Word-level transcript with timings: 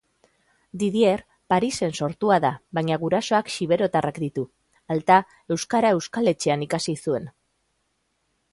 Didier 0.83 1.19
Parisen 1.53 1.91
sortua 2.05 2.37
da 2.45 2.51
baina 2.79 2.97
gurasoak 3.03 3.53
xiberotarrak 3.57 4.19
ditu. 4.25 4.47
Alta, 4.97 5.21
euskara 5.57 5.95
Euskal 5.99 6.33
Etxean 6.35 6.65
ikasi 6.71 6.97
zuen. 7.05 7.29